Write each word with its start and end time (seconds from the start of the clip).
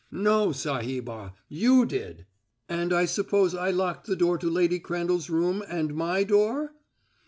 "No, 0.09 0.51
Sahibah; 0.51 1.35
you 1.47 1.85
did." 1.85 2.25
"And 2.67 2.91
I 2.91 3.05
suppose 3.05 3.53
I 3.53 3.69
locked 3.69 4.07
the 4.07 4.15
door 4.15 4.39
to 4.39 4.49
Lady 4.49 4.79
Crandall's 4.79 5.29
room 5.29 5.63
and 5.69 5.93
my 5.93 6.23
door?" 6.23 6.73